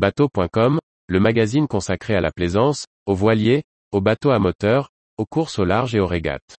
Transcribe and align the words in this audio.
Bateau.com, 0.00 0.78
le 1.08 1.20
magazine 1.20 1.68
consacré 1.68 2.14
à 2.14 2.22
la 2.22 2.30
plaisance, 2.32 2.86
aux 3.04 3.14
voiliers, 3.14 3.64
aux 3.92 4.00
bateaux 4.00 4.30
à 4.30 4.38
moteur, 4.38 4.88
aux 5.18 5.26
courses 5.26 5.58
au 5.58 5.66
large 5.66 5.94
et 5.94 6.00
aux 6.00 6.06
régates. 6.06 6.56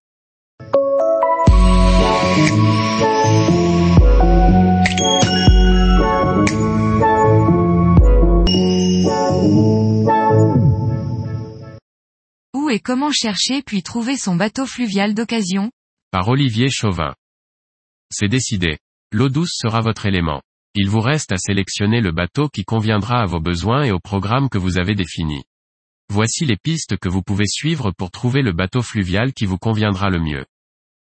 Où 12.54 12.70
et 12.70 12.78
comment 12.78 13.10
chercher 13.10 13.62
puis 13.62 13.82
trouver 13.82 14.16
son 14.16 14.36
bateau 14.36 14.66
fluvial 14.66 15.14
d'occasion? 15.14 15.72
Par 16.12 16.28
Olivier 16.28 16.70
Chauvin. 16.70 17.16
C'est 18.08 18.28
décidé. 18.28 18.78
L'eau 19.10 19.28
douce 19.28 19.56
sera 19.60 19.80
votre 19.80 20.06
élément. 20.06 20.42
Il 20.74 20.88
vous 20.88 21.00
reste 21.00 21.32
à 21.32 21.36
sélectionner 21.36 22.00
le 22.00 22.12
bateau 22.12 22.48
qui 22.48 22.64
conviendra 22.64 23.20
à 23.20 23.26
vos 23.26 23.40
besoins 23.40 23.84
et 23.84 23.92
au 23.92 24.00
programme 24.00 24.48
que 24.48 24.56
vous 24.56 24.78
avez 24.78 24.94
défini. 24.94 25.44
Voici 26.08 26.46
les 26.46 26.56
pistes 26.56 26.96
que 26.96 27.10
vous 27.10 27.20
pouvez 27.20 27.46
suivre 27.46 27.90
pour 27.90 28.10
trouver 28.10 28.40
le 28.40 28.52
bateau 28.52 28.80
fluvial 28.80 29.34
qui 29.34 29.44
vous 29.44 29.58
conviendra 29.58 30.08
le 30.08 30.18
mieux. 30.18 30.46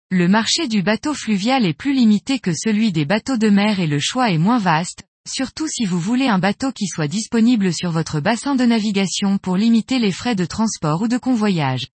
Le 0.09 0.29
marché 0.29 0.69
du 0.69 0.83
bateau 0.83 1.13
fluvial 1.13 1.65
est 1.65 1.73
plus 1.73 1.93
limité 1.93 2.39
que 2.39 2.53
celui 2.53 2.93
des 2.93 3.03
bateaux 3.03 3.35
de 3.35 3.49
mer 3.49 3.81
et 3.81 3.87
le 3.87 3.99
choix 3.99 4.31
est 4.31 4.37
moins 4.37 4.57
vaste, 4.57 5.03
surtout 5.27 5.67
si 5.67 5.83
vous 5.83 5.99
voulez 5.99 6.29
un 6.29 6.39
bateau 6.39 6.71
qui 6.71 6.87
soit 6.87 7.09
disponible 7.09 7.73
sur 7.73 7.91
votre 7.91 8.21
bassin 8.21 8.55
de 8.55 8.63
navigation 8.63 9.37
pour 9.37 9.57
limiter 9.57 9.99
les 9.99 10.13
frais 10.13 10.35
de 10.35 10.45
transport 10.45 11.01
ou 11.01 11.09
de 11.09 11.17
convoyage. 11.17 11.87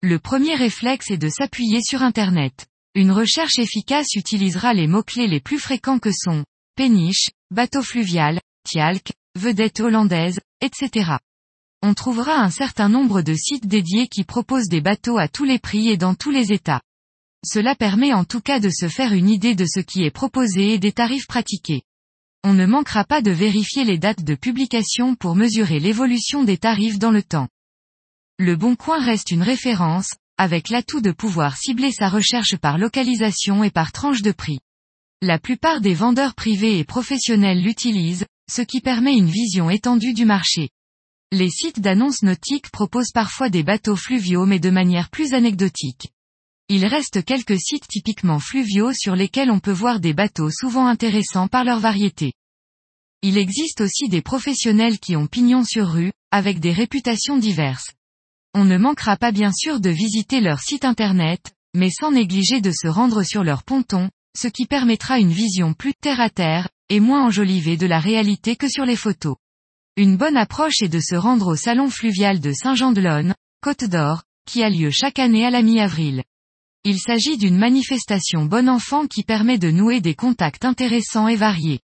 Le 0.00 0.20
premier 0.20 0.54
réflexe 0.54 1.10
est 1.10 1.18
de 1.18 1.28
s'appuyer 1.28 1.80
sur 1.82 2.02
Internet. 2.02 2.68
Une 2.94 3.10
recherche 3.10 3.58
efficace 3.58 4.14
utilisera 4.14 4.74
les 4.74 4.86
mots-clés 4.86 5.26
les 5.26 5.40
plus 5.40 5.58
fréquents 5.58 5.98
que 5.98 6.12
sont 6.12 6.44
péniche, 6.74 7.30
bateau 7.50 7.82
fluvial, 7.82 8.40
tialk, 8.68 9.12
vedette 9.36 9.80
hollandaise, 9.80 10.40
etc. 10.60 11.12
On 11.82 11.94
trouvera 11.94 12.36
un 12.36 12.50
certain 12.50 12.88
nombre 12.88 13.22
de 13.22 13.34
sites 13.34 13.66
dédiés 13.66 14.08
qui 14.08 14.24
proposent 14.24 14.68
des 14.68 14.80
bateaux 14.80 15.18
à 15.18 15.28
tous 15.28 15.44
les 15.44 15.58
prix 15.58 15.88
et 15.88 15.96
dans 15.96 16.14
tous 16.14 16.30
les 16.30 16.52
états. 16.52 16.80
Cela 17.44 17.74
permet 17.74 18.12
en 18.12 18.24
tout 18.24 18.40
cas 18.40 18.58
de 18.58 18.70
se 18.70 18.88
faire 18.88 19.12
une 19.12 19.28
idée 19.28 19.54
de 19.54 19.66
ce 19.66 19.80
qui 19.80 20.02
est 20.02 20.10
proposé 20.10 20.72
et 20.72 20.78
des 20.78 20.92
tarifs 20.92 21.26
pratiqués. 21.26 21.82
On 22.42 22.54
ne 22.54 22.66
manquera 22.66 23.04
pas 23.04 23.22
de 23.22 23.30
vérifier 23.30 23.84
les 23.84 23.98
dates 23.98 24.24
de 24.24 24.34
publication 24.34 25.14
pour 25.14 25.36
mesurer 25.36 25.78
l'évolution 25.78 26.42
des 26.42 26.58
tarifs 26.58 26.98
dans 26.98 27.10
le 27.10 27.22
temps. 27.22 27.48
Le 28.38 28.56
Bon 28.56 28.76
Coin 28.76 28.98
reste 28.98 29.30
une 29.30 29.42
référence, 29.42 30.10
avec 30.38 30.70
l'atout 30.70 31.00
de 31.00 31.12
pouvoir 31.12 31.56
cibler 31.56 31.92
sa 31.92 32.08
recherche 32.08 32.56
par 32.56 32.78
localisation 32.78 33.62
et 33.62 33.70
par 33.70 33.92
tranche 33.92 34.22
de 34.22 34.32
prix. 34.32 34.58
La 35.26 35.38
plupart 35.38 35.80
des 35.80 35.94
vendeurs 35.94 36.34
privés 36.34 36.78
et 36.78 36.84
professionnels 36.84 37.62
l'utilisent, 37.62 38.26
ce 38.52 38.60
qui 38.60 38.82
permet 38.82 39.16
une 39.16 39.30
vision 39.30 39.70
étendue 39.70 40.12
du 40.12 40.26
marché. 40.26 40.68
Les 41.32 41.48
sites 41.48 41.80
d'annonces 41.80 42.22
nautiques 42.22 42.70
proposent 42.70 43.10
parfois 43.10 43.48
des 43.48 43.62
bateaux 43.62 43.96
fluviaux 43.96 44.44
mais 44.44 44.58
de 44.58 44.68
manière 44.68 45.08
plus 45.08 45.32
anecdotique. 45.32 46.08
Il 46.68 46.84
reste 46.84 47.24
quelques 47.24 47.58
sites 47.58 47.88
typiquement 47.88 48.38
fluviaux 48.38 48.92
sur 48.92 49.16
lesquels 49.16 49.50
on 49.50 49.60
peut 49.60 49.72
voir 49.72 49.98
des 49.98 50.12
bateaux 50.12 50.50
souvent 50.50 50.86
intéressants 50.86 51.48
par 51.48 51.64
leur 51.64 51.80
variété. 51.80 52.34
Il 53.22 53.38
existe 53.38 53.80
aussi 53.80 54.10
des 54.10 54.20
professionnels 54.20 54.98
qui 54.98 55.16
ont 55.16 55.26
pignon 55.26 55.64
sur 55.64 55.88
rue, 55.88 56.12
avec 56.32 56.60
des 56.60 56.72
réputations 56.72 57.38
diverses. 57.38 57.94
On 58.52 58.66
ne 58.66 58.76
manquera 58.76 59.16
pas 59.16 59.32
bien 59.32 59.52
sûr 59.54 59.80
de 59.80 59.88
visiter 59.88 60.42
leur 60.42 60.60
site 60.60 60.84
internet, 60.84 61.54
mais 61.74 61.88
sans 61.88 62.10
négliger 62.10 62.60
de 62.60 62.72
se 62.72 62.88
rendre 62.88 63.22
sur 63.22 63.42
leur 63.42 63.62
ponton, 63.62 64.10
ce 64.36 64.48
qui 64.48 64.66
permettra 64.66 65.18
une 65.18 65.32
vision 65.32 65.74
plus 65.74 65.94
terre 65.94 66.20
à 66.20 66.30
terre, 66.30 66.68
et 66.88 67.00
moins 67.00 67.24
enjolivée 67.24 67.76
de 67.76 67.86
la 67.86 68.00
réalité 68.00 68.56
que 68.56 68.68
sur 68.68 68.84
les 68.84 68.96
photos. 68.96 69.36
Une 69.96 70.16
bonne 70.16 70.36
approche 70.36 70.82
est 70.82 70.88
de 70.88 71.00
se 71.00 71.14
rendre 71.14 71.48
au 71.48 71.56
salon 71.56 71.88
fluvial 71.88 72.40
de 72.40 72.52
Saint-Jean-de-Lonne, 72.52 73.34
Côte 73.62 73.84
d'Or, 73.84 74.24
qui 74.46 74.62
a 74.62 74.68
lieu 74.68 74.90
chaque 74.90 75.18
année 75.18 75.46
à 75.46 75.50
la 75.50 75.62
mi-avril. 75.62 76.24
Il 76.84 76.98
s'agit 76.98 77.38
d'une 77.38 77.56
manifestation 77.56 78.44
bon 78.44 78.68
enfant 78.68 79.06
qui 79.06 79.22
permet 79.22 79.56
de 79.56 79.70
nouer 79.70 80.00
des 80.00 80.14
contacts 80.14 80.64
intéressants 80.64 81.28
et 81.28 81.36
variés. 81.36 81.80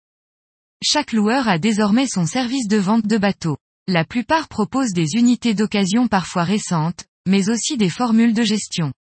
Chaque 0.83 1.13
loueur 1.13 1.49
a 1.49 1.59
désormais 1.59 2.07
son 2.07 2.27
service 2.27 2.69
de 2.69 2.77
vente 2.77 3.07
de 3.07 3.19
bateaux. 3.19 3.59
La 3.89 4.05
plupart 4.05 4.49
proposent 4.49 4.93
des 4.93 5.15
unités 5.15 5.55
d'occasion 5.55 6.09
parfois 6.09 6.45
récentes, 6.45 7.05
mais 7.27 7.51
aussi 7.51 7.77
des 7.77 7.91
formules 7.91 8.35
de 8.35 8.43
gestion. 8.43 8.93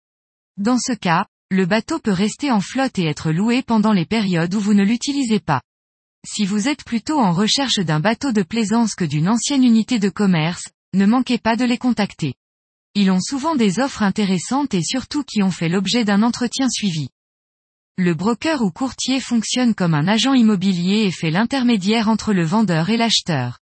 Dans 0.58 0.78
ce 0.78 0.92
cas, 0.92 1.26
le 1.50 1.64
bateau 1.64 2.00
peut 2.00 2.12
rester 2.12 2.50
en 2.50 2.60
flotte 2.60 2.98
et 2.98 3.04
être 3.04 3.30
loué 3.30 3.62
pendant 3.62 3.92
les 3.92 4.04
périodes 4.04 4.52
où 4.54 4.60
vous 4.60 4.74
ne 4.74 4.82
l'utilisez 4.82 5.38
pas. 5.38 5.62
Si 6.26 6.44
vous 6.44 6.66
êtes 6.66 6.82
plutôt 6.84 7.20
en 7.20 7.32
recherche 7.32 7.78
d'un 7.78 8.00
bateau 8.00 8.32
de 8.32 8.42
plaisance 8.42 8.96
que 8.96 9.04
d'une 9.04 9.28
ancienne 9.28 9.62
unité 9.62 10.00
de 10.00 10.08
commerce, 10.08 10.64
ne 10.92 11.06
manquez 11.06 11.38
pas 11.38 11.54
de 11.54 11.64
les 11.64 11.78
contacter. 11.78 12.34
Ils 12.96 13.12
ont 13.12 13.20
souvent 13.20 13.54
des 13.54 13.78
offres 13.78 14.02
intéressantes 14.02 14.74
et 14.74 14.82
surtout 14.82 15.22
qui 15.22 15.44
ont 15.44 15.52
fait 15.52 15.68
l'objet 15.68 16.04
d'un 16.04 16.24
entretien 16.24 16.68
suivi. 16.68 17.10
Le 17.96 18.14
broker 18.14 18.62
ou 18.62 18.72
courtier 18.72 19.20
fonctionne 19.20 19.74
comme 19.74 19.94
un 19.94 20.08
agent 20.08 20.34
immobilier 20.34 21.04
et 21.04 21.12
fait 21.12 21.30
l'intermédiaire 21.30 22.08
entre 22.08 22.32
le 22.32 22.44
vendeur 22.44 22.90
et 22.90 22.96
l'acheteur. 22.96 23.60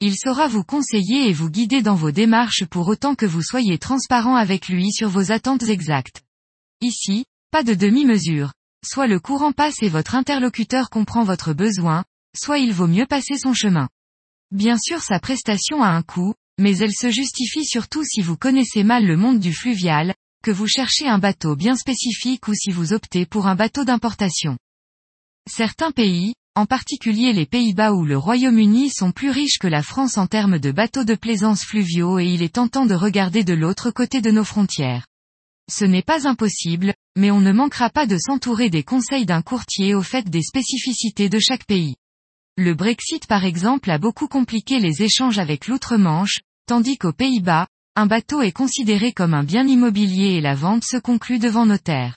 Il 0.00 0.14
saura 0.16 0.46
vous 0.46 0.62
conseiller 0.62 1.28
et 1.28 1.32
vous 1.32 1.50
guider 1.50 1.82
dans 1.82 1.96
vos 1.96 2.12
démarches 2.12 2.66
pour 2.66 2.86
autant 2.86 3.16
que 3.16 3.26
vous 3.26 3.42
soyez 3.42 3.78
transparent 3.78 4.36
avec 4.36 4.68
lui 4.68 4.92
sur 4.92 5.08
vos 5.08 5.32
attentes 5.32 5.64
exactes. 5.64 6.25
Ici, 6.82 7.24
pas 7.50 7.62
de 7.62 7.74
demi-mesure. 7.74 8.52
Soit 8.84 9.06
le 9.06 9.18
courant 9.18 9.52
passe 9.52 9.82
et 9.82 9.88
votre 9.88 10.14
interlocuteur 10.14 10.90
comprend 10.90 11.24
votre 11.24 11.54
besoin, 11.54 12.04
soit 12.36 12.58
il 12.58 12.72
vaut 12.72 12.86
mieux 12.86 13.06
passer 13.06 13.38
son 13.38 13.54
chemin. 13.54 13.88
Bien 14.50 14.76
sûr 14.78 15.00
sa 15.00 15.18
prestation 15.18 15.82
a 15.82 15.88
un 15.88 16.02
coût, 16.02 16.34
mais 16.58 16.76
elle 16.76 16.92
se 16.92 17.10
justifie 17.10 17.64
surtout 17.64 18.04
si 18.04 18.20
vous 18.20 18.36
connaissez 18.36 18.84
mal 18.84 19.06
le 19.06 19.16
monde 19.16 19.40
du 19.40 19.54
fluvial, 19.54 20.14
que 20.44 20.50
vous 20.50 20.66
cherchez 20.66 21.08
un 21.08 21.18
bateau 21.18 21.56
bien 21.56 21.76
spécifique 21.76 22.46
ou 22.46 22.54
si 22.54 22.70
vous 22.70 22.92
optez 22.92 23.26
pour 23.26 23.46
un 23.46 23.56
bateau 23.56 23.84
d'importation. 23.84 24.58
Certains 25.50 25.92
pays, 25.92 26.34
en 26.54 26.66
particulier 26.66 27.32
les 27.32 27.46
Pays-Bas 27.46 27.92
ou 27.92 28.04
le 28.04 28.18
Royaume-Uni 28.18 28.90
sont 28.90 29.12
plus 29.12 29.30
riches 29.30 29.58
que 29.58 29.66
la 29.66 29.82
France 29.82 30.18
en 30.18 30.26
termes 30.26 30.58
de 30.58 30.72
bateaux 30.72 31.04
de 31.04 31.14
plaisance 31.14 31.64
fluviaux 31.64 32.18
et 32.18 32.26
il 32.26 32.42
est 32.42 32.54
tentant 32.54 32.86
de 32.86 32.94
regarder 32.94 33.44
de 33.44 33.54
l'autre 33.54 33.90
côté 33.90 34.20
de 34.20 34.30
nos 34.30 34.44
frontières. 34.44 35.06
Ce 35.70 35.84
n'est 35.84 36.02
pas 36.02 36.28
impossible, 36.28 36.94
mais 37.16 37.30
on 37.30 37.40
ne 37.40 37.52
manquera 37.52 37.90
pas 37.90 38.06
de 38.06 38.18
s'entourer 38.18 38.70
des 38.70 38.84
conseils 38.84 39.26
d'un 39.26 39.42
courtier 39.42 39.94
au 39.94 40.02
fait 40.02 40.28
des 40.28 40.42
spécificités 40.42 41.28
de 41.28 41.38
chaque 41.40 41.66
pays. 41.66 41.96
Le 42.56 42.74
Brexit 42.74 43.26
par 43.26 43.44
exemple 43.44 43.90
a 43.90 43.98
beaucoup 43.98 44.28
compliqué 44.28 44.78
les 44.78 45.02
échanges 45.02 45.38
avec 45.38 45.66
l'outre-Manche, 45.66 46.40
tandis 46.66 46.96
qu'aux 46.96 47.12
Pays-Bas, 47.12 47.66
un 47.96 48.06
bateau 48.06 48.42
est 48.42 48.52
considéré 48.52 49.12
comme 49.12 49.34
un 49.34 49.42
bien 49.42 49.66
immobilier 49.66 50.34
et 50.34 50.40
la 50.40 50.54
vente 50.54 50.84
se 50.84 50.96
conclut 50.96 51.38
devant 51.38 51.66
notaire. 51.66 52.16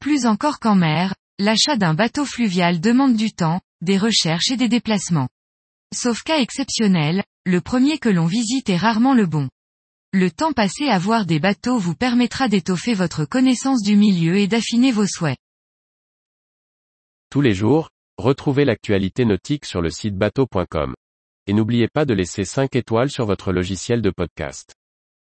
Plus 0.00 0.26
encore 0.26 0.58
qu'en 0.58 0.76
mer, 0.76 1.14
l'achat 1.38 1.76
d'un 1.76 1.94
bateau 1.94 2.24
fluvial 2.24 2.80
demande 2.80 3.16
du 3.16 3.32
temps, 3.32 3.60
des 3.82 3.98
recherches 3.98 4.50
et 4.50 4.56
des 4.56 4.68
déplacements. 4.68 5.28
Sauf 5.94 6.22
cas 6.22 6.38
exceptionnel, 6.38 7.22
le 7.44 7.60
premier 7.60 7.98
que 7.98 8.08
l'on 8.08 8.26
visite 8.26 8.70
est 8.70 8.76
rarement 8.76 9.14
le 9.14 9.26
bon. 9.26 9.48
Le 10.18 10.30
temps 10.30 10.54
passé 10.54 10.88
à 10.88 10.98
voir 10.98 11.26
des 11.26 11.38
bateaux 11.38 11.76
vous 11.76 11.94
permettra 11.94 12.48
d'étoffer 12.48 12.94
votre 12.94 13.26
connaissance 13.26 13.82
du 13.82 13.96
milieu 13.96 14.38
et 14.38 14.46
d'affiner 14.46 14.90
vos 14.90 15.06
souhaits. 15.06 15.36
Tous 17.30 17.42
les 17.42 17.52
jours, 17.52 17.90
retrouvez 18.16 18.64
l'actualité 18.64 19.26
nautique 19.26 19.66
sur 19.66 19.82
le 19.82 19.90
site 19.90 20.16
bateau.com. 20.16 20.94
Et 21.46 21.52
n'oubliez 21.52 21.88
pas 21.88 22.06
de 22.06 22.14
laisser 22.14 22.46
5 22.46 22.76
étoiles 22.76 23.10
sur 23.10 23.26
votre 23.26 23.52
logiciel 23.52 24.00
de 24.00 24.08
podcast. 24.08 24.74